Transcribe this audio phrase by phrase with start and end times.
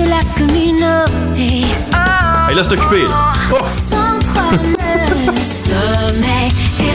[0.00, 1.64] de la communauté.
[2.50, 3.02] Et là, c'est occupé.
[3.02, 3.32] là.
[3.52, 3.64] Oh!
[3.64, 6.89] 103.9 Sommeil FM.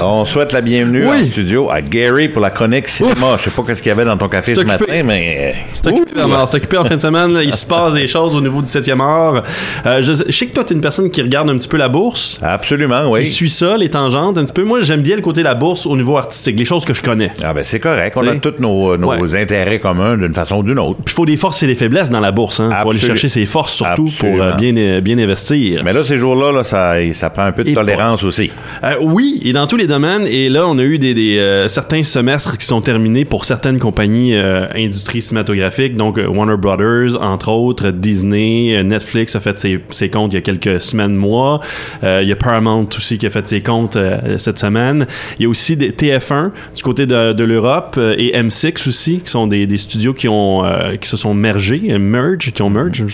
[0.00, 1.22] On souhaite la bienvenue Oui.
[1.26, 3.36] en studio à Gary pour la chronique cinéma.
[3.38, 5.54] Je sais pas qu'est-ce qu'il y avait dans ton café ce matin, mais...
[5.72, 7.38] C'est occupé, c'est occupé en fin de semaine.
[7.42, 9.42] Il se passe des choses au niveau du 7e art.
[9.86, 12.38] Euh, je, sais- que toi, t'es une personne qui regarde un petit peu la bourse.
[12.42, 13.26] Absolument, Qui oui.
[13.26, 14.64] suit ça, les tangentes, un petit peu.
[14.64, 17.02] Moi, j'aime bien le côté de la bourse au niveau artistique, les choses que je
[17.02, 17.32] connais.
[17.42, 18.16] Ah ben c'est correct.
[18.20, 19.34] On a tous nos, nos Ouais.
[19.40, 21.00] intérêts communs d'une façon ou d'une autre.
[21.04, 22.60] Puis il faut des forces et des faiblesses dans la bourse.
[22.60, 22.70] Hein.
[22.82, 24.38] Faut aller chercher ses forces surtout Absolument.
[24.38, 25.82] pour euh, bien, euh, bien investir.
[25.84, 28.50] Mais là, ces jours-là, là, ça, ça prend un peu de Et tolérance aussi.
[28.84, 30.26] Euh, oui, et dans tous les domaines.
[30.26, 34.34] Et là, on a eu des, euh, certains semestres qui sont terminés pour certaines compagnies
[34.34, 35.94] euh, industries cinématographiques.
[35.94, 40.38] Donc, euh, Warner Brothers, entre autres, Disney, euh, Netflix a fait ses, comptes il y
[40.38, 41.60] a quelques semaines, mois.
[42.02, 43.96] Il y a Paramount aussi qui a fait ses comptes
[44.36, 45.06] cette semaine.
[45.38, 49.46] Il y a aussi des TF1 du côté de, l'Europe et M6 aussi, qui sont
[49.46, 50.64] des, studios qui ont
[51.00, 53.04] qui se sont mergés, merge, qui ont merge,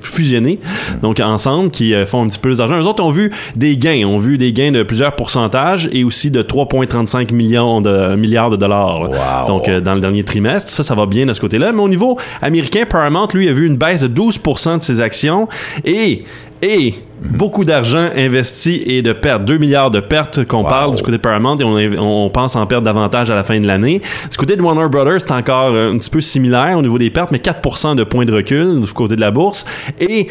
[0.00, 0.58] fusionné,
[1.02, 2.80] donc ensemble, qui font un petit peu plus d'argent.
[2.80, 6.30] Eux autres ont vu des gains, ont vu des gains de plusieurs pourcentages et aussi
[6.30, 9.02] de 3,35 millions de milliards de dollars.
[9.10, 9.46] Wow.
[9.46, 11.72] Donc euh, dans le dernier trimestre, ça, ça va bien de ce côté-là.
[11.72, 15.48] Mais au niveau américain, Paramount, lui, a vu une baisse de 12% de ses actions
[15.84, 16.24] et
[16.62, 20.68] et beaucoup d'argent investi et de pertes, 2 milliards de pertes qu'on Wow.
[20.68, 23.58] parle du côté de Paramount et on, on pense en perdre davantage à la fin
[23.58, 24.02] de l'année.
[24.30, 27.08] Du côté de Warner Brothers, c'est encore euh, un petit peu similaire au niveau des
[27.08, 29.64] pertes, mais 4% de points de recul du côté de la bourse.
[29.98, 30.28] Et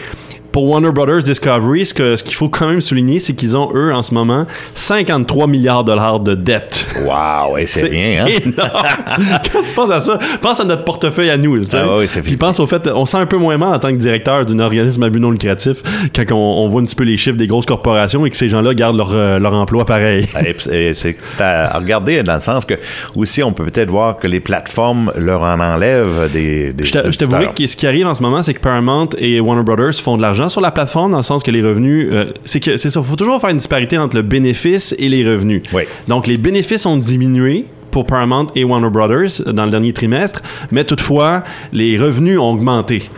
[0.51, 4.03] pour Warner Brothers Discovery, ce qu'il faut quand même souligner, c'est qu'ils ont, eux, en
[4.03, 6.85] ce moment, 53 milliards de dollars de dettes.
[7.03, 8.51] Wow, et c'est rien, hein?
[9.53, 11.57] Quand tu penses à ça, pense à notre portefeuille à nous.
[11.65, 11.77] tu sais.
[11.77, 13.89] Ah oui, c'est Puis pense au fait, on sent un peu moins mal en tant
[13.89, 15.77] que directeur d'un organisme à but non lucratif
[16.15, 18.49] quand on, on voit un petit peu les chiffres des grosses corporations et que ces
[18.49, 20.27] gens-là gardent leur, euh, leur emploi pareil.
[20.59, 22.75] C'est à regarder dans le sens que
[23.15, 26.73] aussi on peut peut-être voir que les plateformes leur en enlèvent des.
[26.73, 27.53] des Je t'a- je t'avouerai auditeurs.
[27.55, 30.21] que ce qui arrive en ce moment, c'est que Paramount et Warner Brothers font de
[30.21, 33.01] l'argent sur la plateforme dans le sens que les revenus, euh, c'est que c'est ça,
[33.01, 35.63] faut toujours faire une disparité entre le bénéfice et les revenus.
[35.73, 35.83] Oui.
[36.07, 40.41] Donc les bénéfices ont diminué pour Paramount et Warner Brothers dans le dernier trimestre,
[40.71, 43.09] mais toutefois les revenus ont augmenté.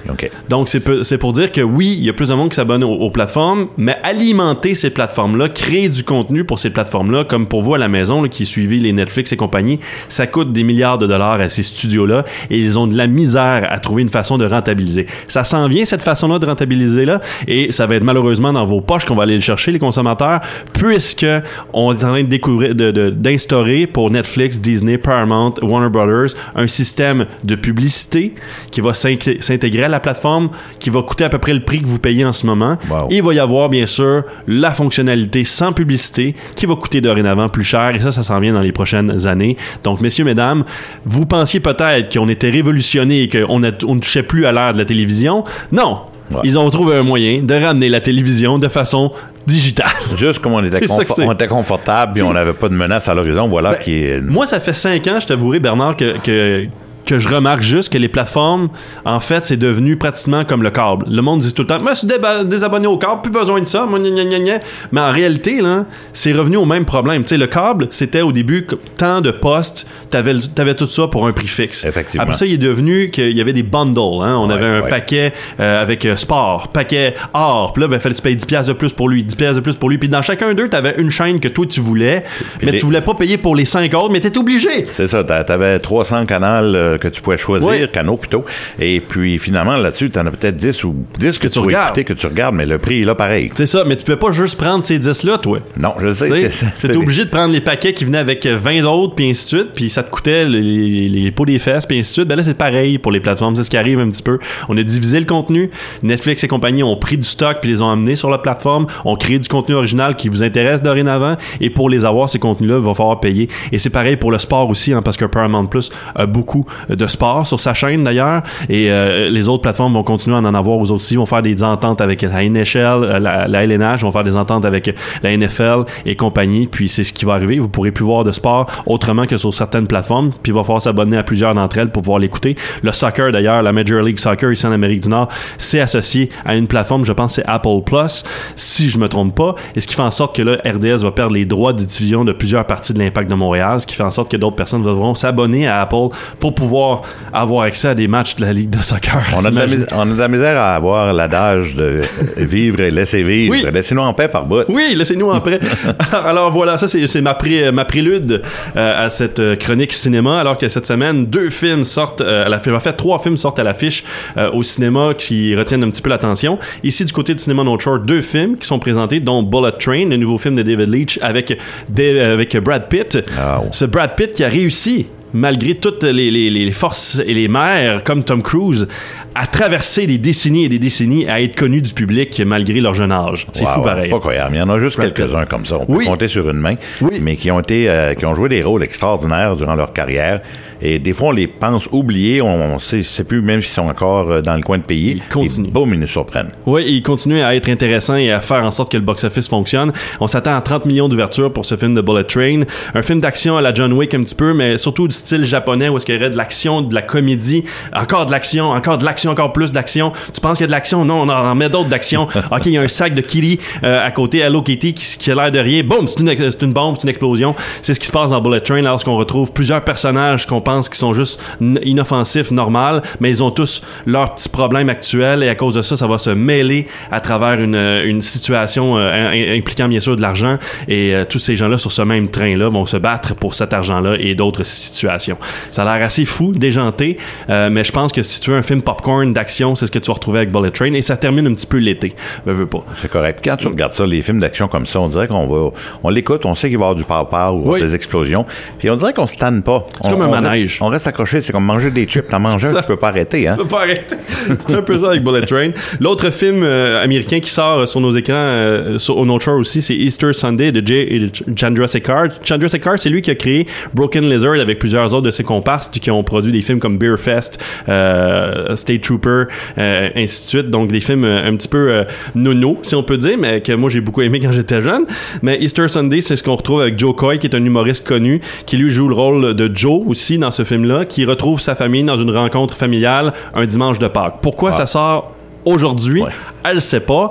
[0.50, 2.94] Donc, c'est pour dire que oui, il y a plus de monde qui s'abonne aux,
[2.94, 7.74] aux plateformes, mais alimenter ces plateformes-là, créer du contenu pour ces plateformes-là, comme pour vous
[7.76, 11.08] à la maison là, qui suivez les Netflix et compagnie, ça coûte des milliards de
[11.08, 14.46] dollars à ces studios-là et ils ont de la misère à trouver une façon de
[14.46, 15.06] rentabiliser.
[15.28, 19.06] Ça s'en vient, cette façon-là de rentabiliser-là, et ça va être malheureusement dans vos poches
[19.06, 20.42] qu'on va aller le chercher, les consommateurs,
[20.74, 21.26] puisque
[21.74, 26.36] on est en train de découvrir, de- de- d'instaurer pour Netflix, Disney, Paramount, Warner Brothers,
[26.56, 28.36] un système de publicité
[28.72, 30.50] qui va s'int- s'intégrer à la plateforme,
[30.80, 32.78] qui va coûter à peu près le prix que vous payez en ce moment.
[32.90, 33.08] Wow.
[33.10, 37.50] Et il va y avoir, bien sûr, la fonctionnalité sans publicité qui va coûter dorénavant
[37.50, 37.94] plus cher.
[37.96, 39.58] Et ça, ça s'en vient dans les prochaines années.
[39.84, 40.64] Donc, messieurs, mesdames,
[41.06, 44.78] vous pensiez peut-être qu'on était révolutionné et qu'on on ne touchait plus à l'ère de
[44.78, 45.44] la télévision.
[45.72, 46.00] Non!
[46.32, 46.40] Ouais.
[46.46, 49.12] Ils ont trouvé un moyen de ramener la télévision de façon
[49.46, 49.88] digitale.
[50.18, 50.86] Juste comme on était,
[51.20, 54.22] on était confortable puis on n'avait pas de menace à l'horizon, voilà Ben, qui est.
[54.22, 56.68] Moi, ça fait cinq ans, je t'avouerai, Bernard, que, que,
[57.06, 58.70] que je remarque juste que les plateformes,
[59.06, 61.06] en fait, c'est devenu pratiquement comme le câble.
[61.10, 62.08] Le monde dit tout le temps, je suis
[62.46, 64.60] désabonné au câble, plus besoin de ça, moi, gna, gna, gna.
[64.92, 67.24] Mais en réalité, là, c'est revenu au même problème.
[67.24, 68.68] Tu sais, le câble, c'était au début
[68.98, 71.84] tant de postes, t'avais, avais tout ça pour un prix fixe.
[71.86, 72.24] Effectivement.
[72.24, 74.00] Après ça, il est devenu qu'il y avait des bundles.
[74.24, 74.38] Hein?
[74.38, 74.90] On Ouais, avait un ouais.
[74.90, 77.74] paquet euh, avec euh, sport, paquet art.
[77.74, 79.56] Puis là, ben, fallait que tu payes 10$ piastres de plus pour lui, 10$ piastres
[79.58, 79.98] de plus pour lui.
[79.98, 82.24] Puis dans chacun d'eux, t'avais une chaîne que toi, tu voulais,
[82.62, 84.86] mais les- tu voulais pas payer pour les 5 autres, mais t'étais obligé.
[84.92, 86.42] C'est ça, t'a- t'avais 300 canaux
[86.76, 87.88] euh, que tu pouvais choisir, Oui.
[87.92, 88.44] canaux plutôt.
[88.80, 91.88] Et puis finalement, là-dessus, t'en as peut-être 10 ou 10 que, tu tu vas regardes.
[91.98, 93.52] écouter, que tu regardes, mais le prix est là pareil.
[93.56, 95.60] C'est ça, mais tu peux pas juste prendre ces 10-là, toi.
[95.80, 96.50] Non, je sais.
[96.50, 99.60] Tu T'étais obligé de prendre les paquets qui venaient avec 20 autres, puis ainsi de
[99.62, 102.28] suite, puis ça te coûtait les, les, les pots des fesses, puis ainsi de suite.
[102.28, 104.40] Ben là, c'est pareil pour les plateformes, c'est ce qui arrive un petit peu.
[104.70, 105.70] On a divisé le contenu.
[106.04, 109.16] Netflix et compagnie ont pris du stock, puis les ont amenés sur la plateforme, ont
[109.16, 112.84] créé du contenu original qui vous intéresse dorénavant, et pour les avoir, ces contenus-là, il
[112.86, 113.50] va falloir payer.
[113.72, 117.08] Et c'est pareil pour le sport aussi, hein, parce que Paramount Plus a beaucoup de
[117.08, 120.78] sport sur sa chaîne d'ailleurs, et euh, les autres plateformes vont continuer à en avoir.
[120.78, 124.24] Aux autres aussi, vont faire des ententes avec la NHL, euh, la, LNH, vont faire
[124.24, 127.60] des ententes avec la NFL et compagnie, puis c'est ce qui va arriver.
[127.60, 130.82] Vous pourrez plus voir de sport autrement que sur certaines plateformes, puis il va falloir
[130.82, 132.56] s'abonner à plusieurs d'entre elles pour pouvoir l'écouter.
[132.84, 136.56] Le soccer d'ailleurs, la Major League Soccer ici en Amérique du Nord, c'est associé à
[136.56, 138.24] une plateforme, je pense c'est Apple Plus,
[138.56, 141.12] si je me trompe pas, et ce qui fait en sorte que là, RDS va
[141.12, 144.04] perdre les droits de diffusion de plusieurs parties de l'Impact de Montréal, ce qui fait
[144.04, 146.10] en sorte que d'autres personnes devront s'abonner à Apple
[146.40, 147.02] pour pouvoir pouvoir
[147.34, 149.22] avoir accès à des matchs de la Ligue de soccer.
[149.36, 149.80] On a, de la, Imagine.
[149.82, 152.02] mis- on a de la misère à avoir l'adage de
[152.38, 153.52] vivre et laisser vivre.
[153.54, 153.66] Oui.
[153.74, 154.64] Laissez-nous en paix par bout.
[154.70, 155.60] Oui, laissez-nous en prêt.
[156.26, 158.42] alors voilà, ça c'est c'est ma, pré- ma prélude
[158.78, 160.40] euh, à cette euh, chronique cinéma.
[160.40, 163.60] Alors que cette semaine, deux films sortent euh, à la En fait, trois films sortent
[163.60, 164.04] à l'affiche
[164.38, 166.58] euh, au cinéma qui retiennent un petit peu l'attention.
[166.84, 170.06] Ici, du côté du cinéma No Short, deux films qui sont présentés, dont Bullet Train,
[170.10, 171.58] le nouveau film de David Leitch avec,
[171.98, 173.20] avec Brad Pitt.
[173.38, 173.68] Ah, ouais.
[173.72, 178.04] Ce Brad Pitt qui a réussi malgré toutes les, les- les forces et les mers,
[178.04, 178.88] comme Tom Cruise,
[179.36, 183.12] à traverser des décennies et des décennies à être connu du public malgré leur jeune
[183.12, 183.44] âge.
[183.54, 184.04] C'est fou pareil.
[184.04, 184.56] C'est pas croyable.
[184.56, 185.78] Il y en a juste quelques-uns comme ça.
[185.80, 186.06] On peut Oui.
[186.06, 187.20] compter sur une main, Oui.
[187.22, 190.42] mais qui ont été, euh, qui ont joué des rôles extraordinaires durant leur carrière.
[190.82, 192.42] Et des fois, on les pense oubliés.
[192.42, 195.12] On, on sait, sait plus même s'ils sont encore euh, dans le coin de pays.
[195.12, 195.68] Ils continuent.
[195.68, 196.52] Et boum, ils nous surprennent.
[196.66, 199.92] Oui, il continue à être intéressant et à faire en sorte que le box-office fonctionne.
[200.20, 202.62] On s'attend à 30 millions d'ouvertures pour ce film de Bullet Train.
[202.96, 205.90] Un film d'action à la John Wick un petit peu, mais surtout du style japonais
[205.90, 207.64] où est-ce qu'il y aurait de l'action, de la comédie,
[207.94, 210.12] encore de l'action, encore de l'action, encore plus d'action.
[210.34, 211.06] Tu penses qu'il y a de l'action?
[211.06, 212.24] Non, on en met d'autres d'action.
[212.52, 215.32] OK, il y a un sac de Kitty euh, à côté, Hello Kitty, qui, qui
[215.32, 215.84] a l'air de rien.
[215.84, 217.56] Boum, c'est une, une bombe, c'est une explosion.
[217.82, 220.98] C'est ce qui se passe dans Bullet Train lorsqu'on retrouve plusieurs personnages qu'on pense qui
[220.98, 221.40] sont juste
[221.84, 225.96] inoffensifs, normal, mais ils ont tous leurs petits problèmes actuels et à cause de ça,
[225.96, 230.16] ça va se mêler à travers une, euh, une situation euh, im- impliquant bien sûr
[230.16, 230.58] de l'argent
[230.88, 234.16] et euh, tous ces gens-là sur ce même train-là vont se battre pour cet argent-là
[234.20, 235.38] et d'autres situations.
[235.72, 237.18] Ça a l'air assez fou, déjanté,
[237.50, 240.00] euh, mais je pense que si tu veux un film popcorn d'action, c'est ce que
[240.00, 242.16] tu vas retrouver avec Bullet Train et ça termine un petit peu l'été.
[242.46, 242.84] Veux, veux pas.
[242.98, 243.40] C'est correct.
[243.44, 245.72] Quand tu regardes ça, les films d'action comme ça, on dirait qu'on va,
[246.04, 247.82] on l'écoute, on sait qu'il va y avoir du pow-pow ou Oui.
[247.82, 248.46] des explosions.
[248.80, 249.86] Puis on dirait qu'on se tanne pas.
[250.02, 250.32] C'est comme un on-
[250.82, 251.42] On reste accroché.
[251.42, 252.28] C'est comme manger des chips.
[252.28, 253.56] T'en manges un, tu peux pas arrêter, hein.
[253.58, 254.16] Tu peux pas arrêter.
[254.60, 255.72] C'est un peu ça avec Bullet Train.
[256.00, 259.58] L'autre film euh, américain qui sort euh, sur nos écrans, euh, sur, au North Shore
[259.58, 262.28] aussi, c'est Easter Sunday de Jay et Chandra Sekhar.
[262.44, 265.90] Chandra Sekhar, c'est lui qui a créé Broken Lizard avec plusieurs autres de ses comparses
[265.90, 267.60] qui ont produit des films comme Beer Fest,
[267.90, 269.46] euh, State Trooper,
[269.78, 270.70] ainsi de suite.
[270.70, 274.02] Donc des films un petit peu nono, si on peut dire, mais que moi j'ai
[274.02, 275.06] beaucoup aimé quand j'étais jeune.
[275.42, 278.42] Mais Easter Sunday, c'est ce qu'on retrouve avec Joe Coy, qui est un humoriste connu,
[278.66, 282.04] qui lui joue le rôle de Joe aussi dans ce film-là, qui retrouve sa famille
[282.04, 284.36] dans une rencontre familiale un dimanche de Pâques.
[284.42, 284.74] Pourquoi Ah.
[284.74, 285.32] ça sort
[285.66, 286.22] aujourd'hui?
[286.24, 286.32] Ouais.
[286.64, 287.30] Elle sait pas.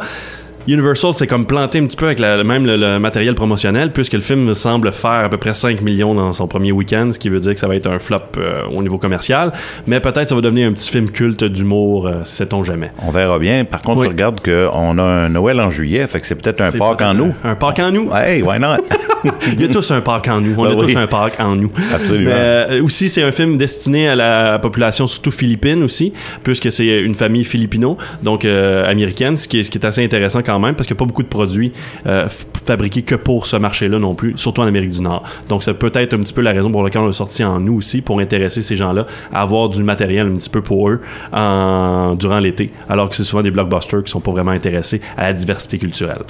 [0.69, 4.13] Universal s'est comme planté un petit peu avec la- même le, le matériel promotionnel puisque
[4.13, 7.29] le film semble faire à peu près 5 millions dans son premier week-end, ce qui
[7.29, 9.53] veut dire que ça va être un flop euh, au niveau commercial.
[9.87, 12.91] Mais peut-être ça va devenir un petit film culte d'humour, euh, sait-on jamais.
[13.03, 13.65] On verra bien.
[13.65, 14.07] Par contre, Oui.
[14.07, 17.15] tu regardes qu'on a un Noël en juillet, fait que c'est peut-être un Pâques en
[17.15, 17.35] nous.
[17.45, 18.11] Un, Pâques en nous.
[18.15, 18.77] Hey, why not?
[19.53, 20.55] Il y a tous un Pâques en nous.
[20.57, 21.71] On Ben a tous un Pâques en nous.
[21.95, 22.31] Absolument.
[22.31, 26.87] Mais, euh, aussi, c'est un film destiné à la population surtout philippine aussi, puisque c'est
[27.01, 30.50] une famille filipino, donc euh, américaine, ce qui, est, ce qui est assez intéressant quand
[30.59, 31.73] même, parce qu'il n'y a pas beaucoup de produits
[32.07, 32.29] euh,
[32.65, 35.23] fabriqués que pour ce marché-là non plus, surtout en Amérique du Nord.
[35.49, 37.75] Donc, c'est peut-être un petit peu la raison pour laquelle on l'a sorti en nous
[37.77, 41.01] aussi, pour intéresser ces gens-là à avoir du matériel un petit peu pour eux
[41.33, 45.25] en- durant l'été, alors que c'est souvent des blockbusters qui sont pas vraiment intéressés à
[45.25, 46.23] la diversité culturelle.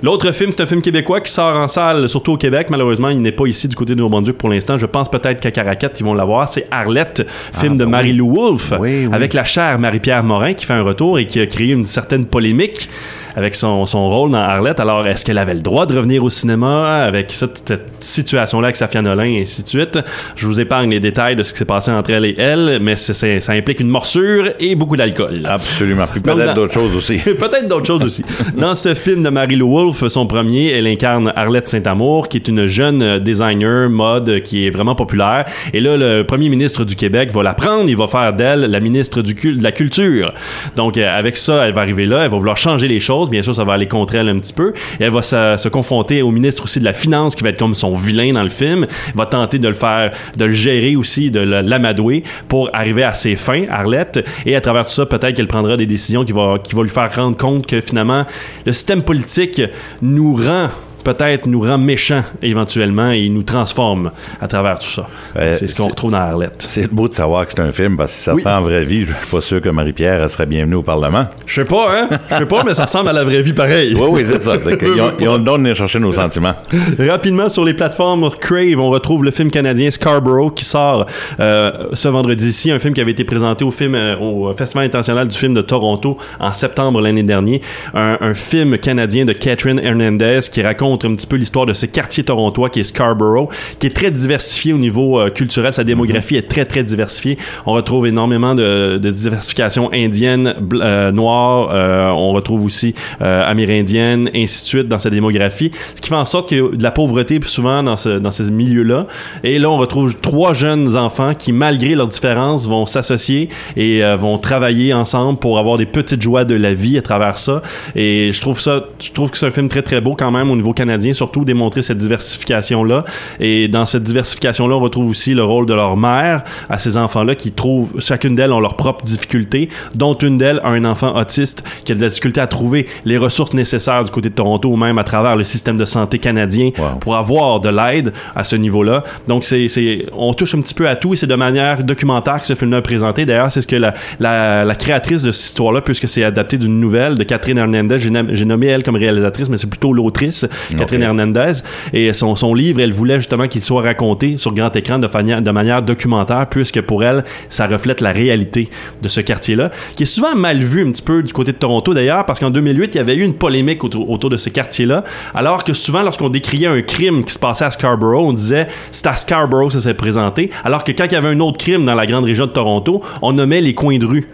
[0.00, 2.68] L'autre film, c'est un film québécois qui sort en salle, surtout au Québec.
[2.70, 4.78] Malheureusement, il n'est pas ici du côté de Nouveau-Brunswick pour l'instant.
[4.78, 6.46] Je pense peut-être qu'à Caracat, ils vont l'avoir.
[6.46, 7.26] C'est Arlette,
[7.58, 7.90] film de ben oui.
[7.90, 9.08] Marie-Lou Wolfe, Oui, oui.
[9.12, 12.26] avec la chère Marie-Pierre Morin qui fait un retour et qui a créé une certaine
[12.26, 12.88] polémique
[13.36, 14.80] avec son, son rôle dans Arlette.
[14.80, 19.02] Alors, est-ce qu'elle avait le droit de revenir au cinéma avec cette situation-là avec Safia
[19.02, 19.98] Nolin et ainsi de suite?
[20.36, 22.96] Je vous épargne les détails de ce qui s'est passé entre elle et elle, mais
[22.96, 25.34] ça implique une morsure et beaucoup d'alcool.
[25.44, 26.06] Absolument.
[26.10, 27.18] Puis peut-être d'autres choses aussi.
[27.38, 28.24] Peut-être d'autres choses aussi.
[28.56, 32.66] Dans ce film de Marie-Lou Wolfe, son premier, elle incarne Arlette Saint-Amour, qui est une
[32.66, 35.44] jeune euh, designer mode euh, qui est vraiment populaire.
[35.72, 38.80] Et là, le premier ministre du Québec va la prendre, il va faire d'elle la
[38.80, 40.32] ministre du de la culture.
[40.76, 43.17] Donc, euh, avec ça, elle va arriver là, elle va vouloir changer les choses.
[43.26, 44.72] Bien sûr, ça va aller contre elle un petit peu.
[44.98, 47.74] Elle va se, se confronter au ministre aussi de la Finance, qui va être comme
[47.74, 48.86] son vilain dans le film.
[49.08, 53.14] Elle va tenter de le faire, de le gérer aussi, de l'amadouer pour arriver à
[53.14, 54.24] ses fins, Arlette.
[54.46, 56.90] Et à travers tout ça, peut-être qu'elle prendra des décisions qui vont qui va lui
[56.90, 58.24] faire rendre compte que finalement,
[58.64, 59.62] le système politique
[60.02, 60.68] nous rend
[61.14, 64.10] peut-être nous rend méchants éventuellement et nous transforme
[64.40, 65.06] à travers tout ça.
[65.36, 66.56] Euh, c'est ce qu'on retrouve dans Arlette.
[66.68, 68.42] C'est beau de savoir que c'est un film, parce que si ça Oui.
[68.42, 70.82] se fait en vraie vie, je suis pas sûr que Marie-Pierre elle serait bienvenue au
[70.82, 71.26] Parlement.
[71.46, 72.08] Je sais pas, hein?
[72.30, 73.94] Je sais pas, mais ça ressemble à la vraie vie pareil.
[73.94, 74.52] Oui, oui, c'est ça.
[74.58, 76.54] Ont, ils ont le don de venir chercher nos sentiments.
[76.98, 81.06] Rapidement sur les plateformes Crave, on retrouve le film canadien Scarborough qui sort
[81.40, 85.28] euh, ce vendredi-ci, un film qui avait été présenté au film euh, au Festival international
[85.28, 87.60] du film de Toronto en septembre l'année dernière,
[87.94, 91.86] un, un film canadien de Catherine Hernandez qui raconte un petit peu l'histoire de ce
[91.86, 95.72] quartier torontois qui est Scarborough, qui est très diversifié au niveau euh, culturel.
[95.72, 97.38] Sa démographie est très, très diversifiée.
[97.66, 101.70] On retrouve énormément de, de diversification indienne, euh, noire.
[101.72, 105.70] euh, on retrouve aussi amérindienne, ainsi de suite dans sa démographie.
[105.94, 108.50] Ce qui fait en sorte qu'il y a de la pauvreté souvent dans, dans ces
[108.50, 109.06] milieux-là.
[109.44, 114.38] Et là, on retrouve trois jeunes enfants qui, malgré leurs différences, vont s'associer et vont
[114.38, 117.62] travailler ensemble pour avoir des petites joies de la vie à travers ça.
[117.94, 120.50] Et je trouve ça, je trouve que c'est un film très très beau quand même
[120.50, 123.04] au niveau canadien, surtout démontrer cette diversification-là.
[123.40, 127.34] Et dans cette diversification-là, on retrouve aussi le rôle de leur mère à ces enfants-là
[127.34, 131.64] qui trouvent, chacune d'elles ont leurs propres difficultés, dont une d'elles a un enfant autiste
[131.84, 134.76] qui a de la difficulté à trouver les ressources nécessaires du côté de Toronto ou
[134.76, 136.98] même à travers le système de santé canadien Wow.
[137.00, 139.02] pour avoir de l'aide à ce niveau-là.
[139.26, 142.40] Donc, c'est, c'est, on touche un petit peu à tout et c'est de manière documentaire
[142.40, 143.26] que ce film-là est présenté.
[143.26, 146.78] D'ailleurs, c'est ce que la, la, la créatrice de cette histoire-là, puisque c'est adapté d'une
[146.78, 151.52] nouvelle de Catherine Hernandez, j'ai nommé elle comme réalisatrice, mais c'est plutôt l'autrice, Catherine Hernandez.
[151.92, 155.82] Et son, son livre, elle voulait justement qu'il soit raconté sur grand écran de, manière
[155.82, 158.68] documentaire, puisque pour elle, ça reflète la réalité
[159.02, 161.94] de ce quartier-là, qui est souvent mal vu un petit peu du côté de Toronto
[161.94, 165.04] d'ailleurs, parce qu'en 2008, il y avait eu une polémique autour, autour de ce quartier-là,
[165.34, 169.06] alors que souvent, lorsqu'on décriait un crime qui se passait à Scarborough, on disait c'est
[169.06, 171.84] à Scarborough que ça s'est présenté, alors que quand il y avait un autre crime
[171.84, 174.28] dans la grande région de Toronto, on nommait les coins de rue.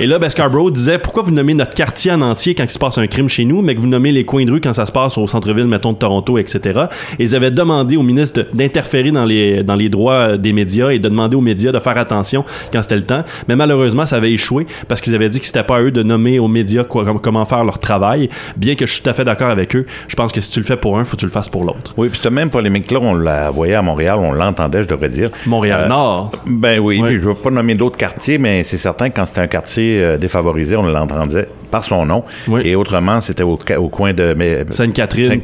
[0.00, 2.78] Et là, ben, Scarborough disait pourquoi vous nommez notre quartier en entier quand il se
[2.78, 4.86] passe un crime chez nous, mais que vous nommez les coins de rue quand ça
[4.86, 6.82] se passe au centre-ville, mettons, de Toronto, etc.
[7.18, 10.90] Et ils avaient demandé au ministre d'interférer dans les, dans les droits euh, des médias
[10.90, 13.24] et de demander aux médias de faire attention quand c'était le temps.
[13.48, 16.02] Mais malheureusement, ça avait échoué parce qu'ils avaient dit que c'était pas à eux de
[16.02, 18.28] nommer aux médias quoi- comment faire leur travail.
[18.56, 20.60] Bien que je suis tout à fait d'accord avec eux, je pense que si tu
[20.60, 21.92] le fais pour un, faut que tu le fasses pour l'autre.
[21.96, 25.30] Oui, puis cette même polémique-là, on la voyait à Montréal, on l'entendait, je devrais dire.
[25.46, 26.30] Montréal-Nord.
[26.34, 29.16] Euh, ben oui, puis je ne veux pas nommer d'autres quartiers, mais c'est certain que
[29.16, 32.22] quand c'était un quartier euh, défavorisé, on l'entendait par son nom.
[32.46, 32.60] Oui.
[32.64, 33.56] Et autrement, c'était au,
[33.88, 34.36] coin de
[34.70, 35.40] Sainte-Catherine,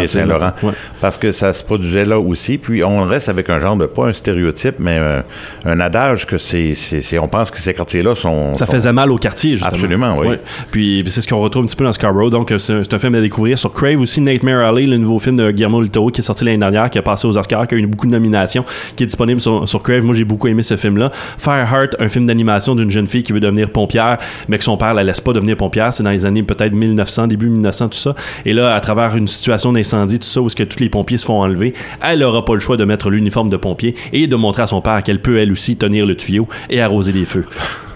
[0.00, 0.52] et Saint-Laurent.
[0.62, 0.72] ouais.
[1.00, 2.56] Parce que ça se produisait là aussi.
[2.56, 5.24] Puis on reste avec un genre de, pas un stéréotype, mais un,
[5.64, 8.54] un adage que c'est, on pense que ces quartiers-là sont.
[8.54, 9.72] Ça sont- faisait mal au quartier, justement.
[9.74, 10.36] Absolument, oui.
[10.70, 12.30] Puis c'est ce qu'on retrouve un petit peu dans Scarborough.
[12.30, 13.58] Donc, euh, c'est c'est un film à découvrir.
[13.58, 16.44] Sur Crave aussi, Nightmare Alley, le nouveau film de Guillermo del Toro qui est sorti
[16.44, 19.06] l'année dernière, qui a passé aux Oscars, qui a eu beaucoup de nominations, qui est
[19.06, 20.04] disponible sur, sur Crave.
[20.04, 21.10] Moi, j'ai beaucoup aimé ce film-là.
[21.38, 24.94] Fireheart, un film d'animation d'une jeune fille qui veut devenir pompière, mais que son père
[24.94, 25.71] la laisse pas devenir pompière.
[25.92, 28.14] C'est dans les années peut-être 1900, début 1900, tout ça.
[28.44, 31.16] Et là, à travers une situation d'incendie, tout ça, où est-ce que tous les pompiers
[31.16, 34.36] se font enlever, elle aura pas le choix de mettre l'uniforme de pompier et de
[34.36, 37.46] montrer à son père qu'elle peut elle aussi tenir le tuyau et arroser les feux.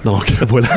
[0.07, 0.69] Donc voilà.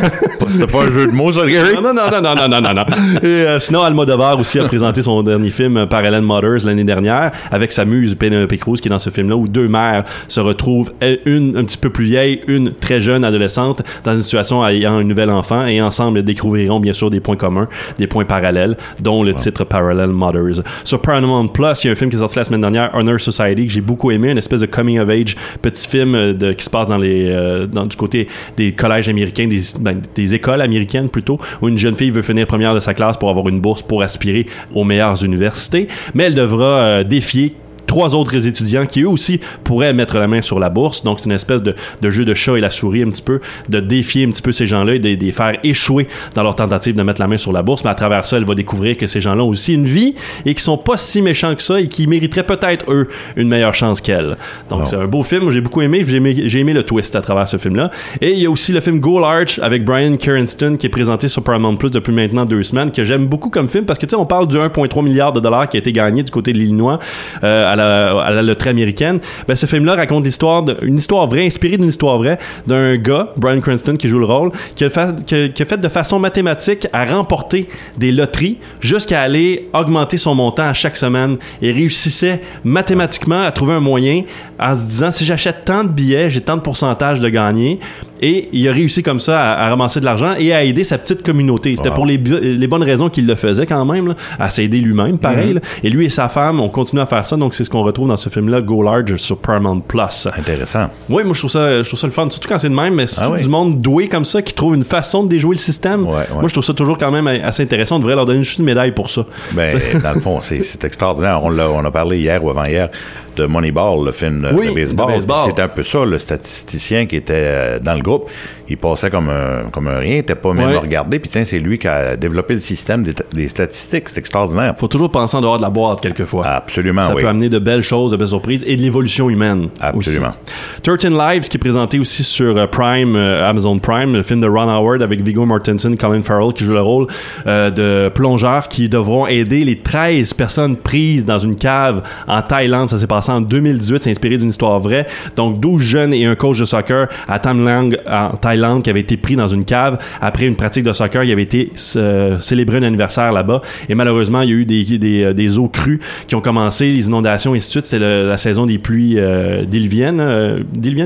[0.48, 1.76] C'était pas un jeu de mots, ça, Gary?
[1.76, 2.86] Non, non, non, non, non, non, non, non.
[3.22, 7.32] Et euh, sinon, Almodovar aussi a présenté son dernier film, euh, Parallel Mothers, l'année dernière,
[7.52, 10.92] avec sa muse Penelope Cruz, qui est dans ce film-là, où deux mères se retrouvent,
[11.00, 14.98] elle, une un petit peu plus vieille, une très jeune adolescente, dans une situation ayant
[14.98, 17.68] un nouvel enfant, et ensemble, découvriront bien sûr des points communs,
[18.00, 20.64] des points parallèles, dont le titre Parallel Mothers.
[20.84, 23.20] Sur Paramount Plus, il y a un film qui est sorti la semaine dernière, Honor
[23.20, 26.54] Society, que j'ai beaucoup aimé, une espèce de coming of age, petit film euh, de,
[26.54, 30.36] qui se passe dans les, euh, dans, du côté des collèges américains, des, ben, des
[30.36, 33.48] écoles américaines plutôt, où une jeune fille veut finir première de sa classe pour avoir
[33.50, 37.56] une bourse pour aspirer aux meilleures universités, mais elle devra euh, défier
[37.90, 41.04] trois autres étudiants qui eux aussi pourraient mettre la main sur la bourse.
[41.04, 43.42] Donc c'est une espèce de, de jeu de chat et la souris un petit peu,
[43.68, 46.56] de défier un petit peu ces gens-là et de, de les faire échouer dans leur
[46.56, 47.84] tentative de mettre la main sur la bourse.
[47.84, 50.16] Mais à travers ça, elle va découvrir que ces gens-là ont aussi une vie
[50.46, 53.74] et qui sont pas si méchants que ça et qui mériteraient peut-être eux une meilleure
[53.74, 54.38] chance qu'elle.
[54.70, 57.22] Donc c'est un beau film, j'ai beaucoup aimé, j'ai aimé, j'ai aimé le twist à
[57.22, 57.90] travers ce film-là.
[58.22, 61.28] Et il y a aussi le film Goal Arch avec Brian Cranston qui est présenté
[61.28, 64.12] sur Paramount Plus depuis maintenant deux semaines, que j'aime beaucoup comme film parce que tu
[64.12, 66.60] sais, on parle du 1,3 milliard de dollars qui a été gagné du côté de
[66.60, 67.00] l'Illinois
[67.44, 69.20] euh, à, la, à la loterie américaine.
[69.48, 73.34] Ben, ce film-là raconte l'histoire de, une histoire vraie, inspirée d'une histoire vraie, d'un gars,
[73.38, 75.88] Brian Cranston, qui joue le rôle, qui a, fait, qui a- qui a fait de
[75.90, 77.68] façon mathématique à remporter
[77.98, 83.74] des loteries jusqu'à aller augmenter son montant à chaque semaine et réussissait mathématiquement à trouver
[83.74, 84.24] un moyen
[84.60, 87.80] en se disant si j'achète tant de billets, j'ai tant de pourcentage de gagner.
[88.22, 90.98] Et il a réussi comme ça à, à ramasser de l'argent et à aider sa
[90.98, 91.76] petite communauté.
[91.76, 91.96] C'était Wow.
[91.96, 95.54] pour les, bonnes raisons qu'il le faisait quand même, là, à s'aider lui-même, pareil.
[95.54, 95.62] là.
[95.84, 97.36] Et lui et sa femme ont continué à faire ça.
[97.38, 100.28] Donc c'est ce qu'on retrouve dans ce film-là, Go Large sur Paramount Plus.
[100.38, 100.90] Intéressant.
[101.10, 102.94] Oui, moi je trouve ça, je trouve ça le fun, surtout quand c'est de même,
[102.96, 103.42] mais c'est Ah oui.
[103.42, 106.06] du monde doué comme ça qui trouve une façon de déjouer le système.
[106.08, 106.26] Ouais, ouais.
[106.34, 107.96] Moi je trouve ça toujours quand même assez intéressant.
[107.96, 109.26] On devrait leur donner juste une médaille pour ça.
[109.54, 111.42] Ben, dans le fond, c'est extraordinaire.
[111.44, 112.90] On, a parlé hier ou avant-hier
[113.36, 115.08] de Moneyball, le film de- Oui, de baseball.
[115.14, 115.38] baseball.
[115.56, 118.30] C'est un peu ça, le statisticien qui était euh, dans le up.
[118.70, 120.78] Il passait comme un, comme un rien, il n'était pas même Ouais.
[120.78, 121.20] regardé.
[121.20, 124.10] Puis tiens, c'est lui qui a développé le système des, des statistiques.
[124.10, 124.76] C'est extraordinaire.
[124.78, 126.46] Faut toujours penser en dehors de la boîte quelquefois.
[126.46, 127.24] Absolument, Ça oui.
[127.24, 129.70] peut amener de belles choses, de belles surprises et de l'évolution humaine.
[129.82, 130.30] Absolument.
[130.30, 130.98] Aussi.
[131.00, 134.48] 13 Lives qui est présenté aussi sur euh, Prime, euh, Amazon Prime, le film de
[134.48, 137.08] Ron Howard avec Viggo Mortensen, Colin Farrell qui joue le rôle
[137.48, 142.90] euh, de plongeurs qui devront aider les 13 personnes prises dans une cave en Thaïlande.
[142.90, 145.08] Ça s'est passé en 2018, c'est inspiré d'une histoire vraie.
[145.36, 149.00] Donc 12 jeunes et un coach de soccer à Tam Lang en Thaïlande qui avaient
[149.00, 151.24] été pris dans une cave après une pratique de soccer.
[151.24, 154.84] Il avait été euh, célébré un anniversaire là-bas et malheureusement il y a eu des,
[154.98, 157.86] des, euh, des eaux crues qui ont commencé, les inondations et ainsi de suite.
[157.86, 160.60] C'est la saison des pluies euh, diluviennes, euh,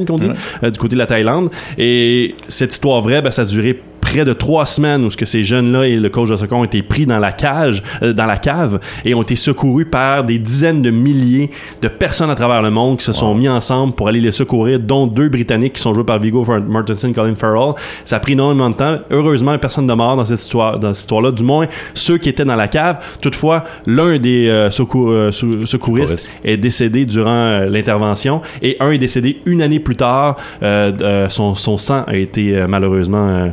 [0.08, 0.30] qu'on dit,
[0.64, 1.50] euh, du côté de la Thaïlande.
[1.78, 3.80] Et cette histoire vraie, ben, ça a duré
[4.14, 6.64] près de trois semaines où ce que ces jeunes-là et le coach de soccer ont
[6.64, 10.38] été pris dans la cage, euh, dans la cave et ont été secourus par des
[10.38, 11.50] dizaines de milliers
[11.82, 14.80] de personnes à travers le monde qui se sont mis ensemble pour aller les secourir,
[14.80, 17.74] dont deux Britanniques qui sont joués par Viggo Mortensen, Colin Farrell.
[18.06, 18.98] Ça a pris énormément de temps.
[19.10, 21.66] Heureusement, personne de mort dans cette histoire, dans cette histoire-là, du moins
[21.96, 22.98] ceux qui étaient dans la cave.
[23.20, 26.30] Toutefois, l'un des euh, secours- euh, secouristes Secouristes.
[26.46, 30.36] est décédé durant euh, l'intervention et un est décédé une année plus tard.
[30.62, 33.52] Euh, euh, son, son sang a été malheureusement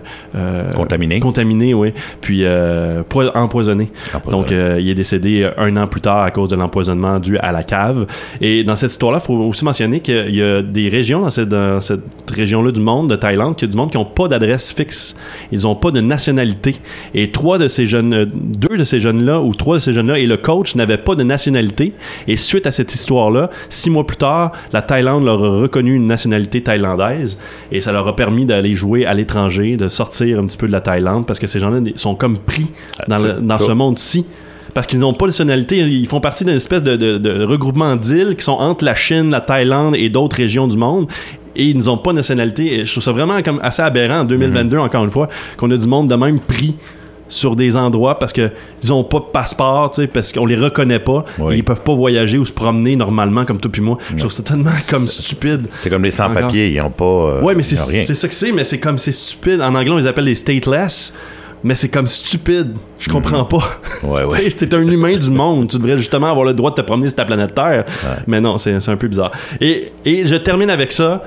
[0.50, 1.20] euh, Contaminé.
[1.20, 3.90] contaminé, oui, puis euh, poi- empoisonné.
[4.14, 4.42] Empoisonné.
[4.42, 7.38] Donc, euh, il est décédé euh, un an plus tard à cause de l'empoisonnement dû
[7.38, 8.06] à la cave.
[8.40, 11.48] Et dans cette histoire-là, il faut aussi mentionner qu'il y a des régions dans cette,
[11.48, 12.02] dans cette
[12.34, 15.16] région-là du monde, de Thaïlande, qu'il y a du monde qui n'ont pas d'adresse fixe.
[15.52, 16.76] Ils n'ont pas de nationalité.
[17.14, 20.26] Et trois de ces jeunes, deux de ces jeunes-là, ou trois de ces jeunes-là, et
[20.26, 21.92] le coach n'avaient pas de nationalité.
[22.26, 26.06] Et suite à cette histoire-là, six mois plus tard, la Thaïlande leur a reconnu une
[26.06, 27.38] nationalité thaïlandaise.
[27.72, 30.72] Et ça leur a permis d'aller jouer à l'étranger, de sortir un petit peu de
[30.72, 32.66] la Thaïlande, parce que ces gens-là sont comme pris
[33.08, 34.24] dans, le- dans Ça- ce monde-ci.
[34.74, 37.96] Parce qu'ils n'ont pas de nationalité, ils font partie d'une espèce de, de- de regroupement
[37.96, 41.08] d'îles qui sont entre la Chine, la Thaïlande et d'autres régions du monde.
[41.56, 42.78] Et ils n'ont pas de nationalité.
[42.78, 44.82] Et je trouve ça vraiment comme assez aberrant en 2022, Mhm.
[44.84, 46.76] encore une fois, qu'on a du monde de même pris
[47.30, 48.50] sur des endroits parce que
[48.82, 51.56] ils ont pas de passeport, parce qu'on les reconnaît pas, Oui.
[51.56, 53.96] ils peuvent pas voyager ou se promener normalement comme toi puis moi.
[54.14, 55.68] Je trouve ça tellement comme stupide.
[55.78, 57.04] C'est comme les sans-papiers, ils n'ont pas.
[57.04, 59.62] euh, Ouais, mais c'est ont ça que c'est, mais c'est comme c'est stupide.
[59.62, 61.14] En anglais, on les appelle les stateless.
[61.62, 62.74] Mais c'est comme stupide.
[62.98, 63.62] Je comprends pas.
[64.02, 64.08] Mhm.
[64.10, 65.68] Ouais, T'es un humain du monde.
[65.68, 67.84] Tu devrais justement avoir le droit de te promener sur ta planète Terre.
[68.26, 69.30] Mais non, c'est c'est un peu bizarre.
[69.60, 71.22] Et, et je termine avec ça.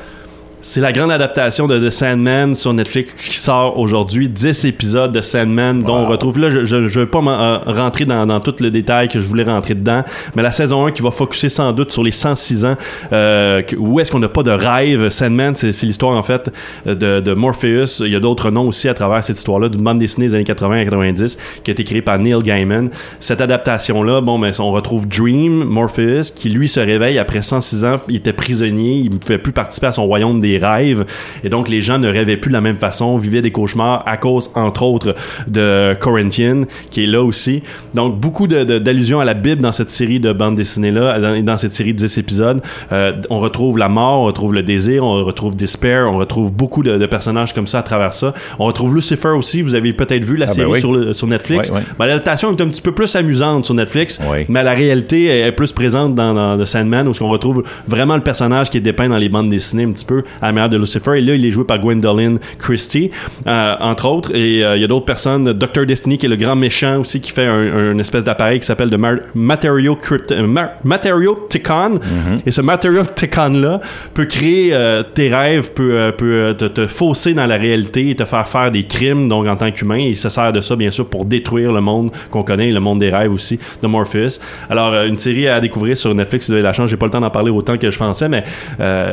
[0.65, 4.29] C'est la grande adaptation de The Sandman sur Netflix qui sort aujourd'hui.
[4.29, 8.25] 10 épisodes de Sandman dont on retrouve là, je, je vais pas euh, rentrer dans,
[8.25, 10.05] dans tout le détail que je voulais rentrer dedans,
[10.35, 12.77] mais la saison 1 qui va focuser sans doute sur les 106 ans,
[13.11, 15.09] euh, où est-ce qu'on n'a pas de rêve.
[15.09, 16.49] Sandman, c'est c'est l'histoire en fait
[16.85, 17.99] de, de Morpheus.
[17.99, 20.45] Il y a d'autres noms aussi à travers cette histoire-là, d'une bande dessinée des années
[20.45, 22.89] 80 et 90 qui a été créée par Neil Gaiman.
[23.19, 27.97] Cette adaptation-là, bon, ben, on retrouve Dream, Morpheus, qui lui se réveille après 106 ans.
[28.07, 31.05] Il était prisonnier, il ne pouvait plus participer à son royaume des rêves.
[31.43, 34.17] Et donc, les gens ne rêvaient plus de la même façon, vivaient des cauchemars à
[34.17, 35.15] cause, entre autres,
[35.47, 37.63] de Corinthian, qui est là aussi.
[37.93, 41.73] Donc, beaucoup d'allusions à la Bible dans cette série de bandes dessinées-là, dans, dans cette
[41.73, 42.61] série de 10 épisodes.
[42.91, 46.83] Euh, on retrouve la mort, on retrouve le désir, on retrouve Despair, on retrouve beaucoup
[46.83, 48.33] de, de personnages comme ça à travers ça.
[48.59, 50.79] On retrouve Lucifer aussi, vous avez peut-être vu la Ah, ben série oui.
[50.79, 51.69] sur, le- sur Netflix.
[51.69, 51.81] Ouais, ouais.
[51.97, 54.45] Ben, L'adaptation est un petit peu plus amusante sur Netflix, Oui.
[54.49, 58.21] mais la réalité est plus présente dans, dans The Sandman, où on retrouve vraiment le
[58.21, 60.77] personnage qui est dépeint dans les bandes dessinées un petit peu à la manière de
[60.77, 61.11] Lucifer.
[61.17, 63.09] Et là, il est joué par Gwendolyn Christie,
[63.47, 64.35] euh, entre autres.
[64.35, 65.53] Et euh, il y a d'autres personnes.
[65.53, 65.85] Dr.
[65.87, 68.89] Destiny, qui est le grand méchant aussi, qui fait un, un espèce d'appareil qui s'appelle
[68.89, 71.99] le Mar- Materio Crypt- euh, Mar- Materioticon.
[72.45, 73.79] Et ce Materioticon-là
[74.13, 74.75] peut créer
[75.13, 78.83] tes rêves, peut, peut te, te fausser dans la réalité et te faire faire des
[78.83, 79.97] crimes, donc en tant qu'humain.
[79.97, 82.99] Il se sert de ça, bien sûr, pour détruire le monde qu'on connaît, le monde
[82.99, 84.39] des rêves aussi, de Morpheus.
[84.69, 87.11] Alors, une série à découvrir sur Netflix, si vous avez la chance, j'ai pas le
[87.11, 88.43] temps d'en parler autant que je pensais, mais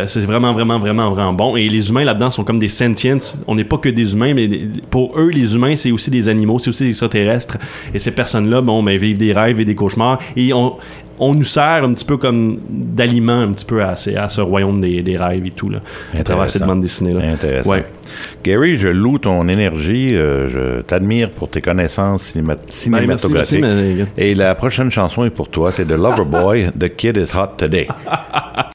[0.06, 1.56] c'est vraiment, vraiment, vraiment, vraiment bon.
[1.56, 3.18] Et les humains là-dedans sont comme des sentients.
[3.46, 4.48] On n'est pas que des humains, mais
[4.90, 7.59] pour eux, les humains, c'est aussi des animaux, c'est aussi des extraterrestres.
[7.94, 10.18] Et ces personnes-là, bon, ben, vivent des rêves et des cauchemars.
[10.37, 10.76] Et on,
[11.22, 15.02] on nous sert un petit peu comme d'aliment un petit peu à, ce royaume des,
[15.02, 15.80] des rêves et tout, là,
[16.18, 17.20] à travers cette bande dessinée-là.
[17.33, 17.70] Intéressant.
[17.70, 17.85] Ouais.
[18.42, 20.14] Gary, je loue ton énergie.
[20.16, 23.61] euh, je t'admire pour tes connaissances cinéma- Ben, merci, cinématographiques.
[23.61, 25.70] merci, Et la prochaine chanson est pour toi.
[25.72, 27.87] C'est de Loverboy, The Kid is Hot Today.